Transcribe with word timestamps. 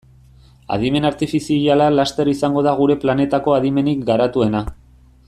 Adimen 0.77 1.05
artifiziala 1.09 1.89
laster 1.99 2.33
izango 2.33 2.65
da 2.71 2.75
gure 2.83 2.99
planetako 3.07 3.57
adimenik 3.59 4.05
garatuena. 4.13 4.65